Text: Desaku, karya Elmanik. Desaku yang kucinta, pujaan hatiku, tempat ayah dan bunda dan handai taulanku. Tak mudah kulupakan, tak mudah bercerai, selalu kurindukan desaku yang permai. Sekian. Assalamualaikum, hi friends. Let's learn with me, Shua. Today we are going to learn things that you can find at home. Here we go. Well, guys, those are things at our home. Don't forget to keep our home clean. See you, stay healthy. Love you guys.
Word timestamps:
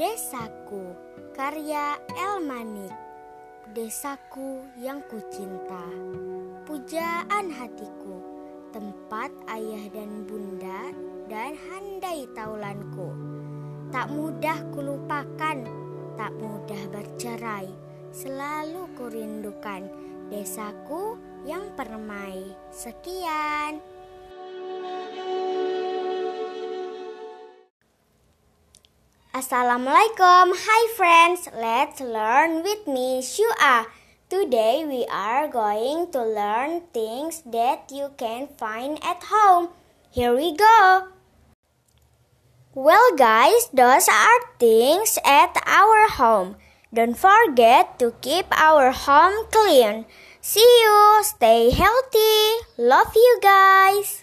Desaku, 0.00 0.96
karya 1.36 2.00
Elmanik. 2.16 2.88
Desaku 3.76 4.64
yang 4.80 5.04
kucinta, 5.04 5.92
pujaan 6.64 7.52
hatiku, 7.52 8.16
tempat 8.72 9.28
ayah 9.52 9.92
dan 9.92 10.24
bunda 10.24 10.88
dan 11.28 11.52
handai 11.52 12.24
taulanku. 12.32 13.12
Tak 13.92 14.08
mudah 14.08 14.72
kulupakan, 14.72 15.68
tak 16.16 16.32
mudah 16.32 16.80
bercerai, 16.88 17.68
selalu 18.08 18.88
kurindukan 18.96 19.84
desaku 20.32 21.20
yang 21.44 21.76
permai. 21.76 22.56
Sekian. 22.72 23.99
Assalamualaikum, 29.40 30.52
hi 30.52 30.82
friends. 31.00 31.48
Let's 31.56 31.96
learn 32.04 32.60
with 32.60 32.84
me, 32.84 33.24
Shua. 33.24 33.88
Today 34.28 34.84
we 34.84 35.08
are 35.08 35.48
going 35.48 36.12
to 36.12 36.20
learn 36.20 36.84
things 36.92 37.40
that 37.48 37.88
you 37.88 38.12
can 38.20 38.52
find 38.60 39.00
at 39.00 39.32
home. 39.32 39.72
Here 40.12 40.36
we 40.36 40.52
go. 40.52 41.08
Well, 42.76 43.16
guys, 43.16 43.72
those 43.72 44.12
are 44.12 44.44
things 44.60 45.16
at 45.24 45.56
our 45.64 46.20
home. 46.20 46.60
Don't 46.92 47.16
forget 47.16 47.96
to 47.96 48.12
keep 48.20 48.44
our 48.52 48.92
home 48.92 49.48
clean. 49.48 50.04
See 50.44 50.68
you, 50.84 51.24
stay 51.24 51.72
healthy. 51.72 52.60
Love 52.76 53.16
you 53.16 53.40
guys. 53.40 54.19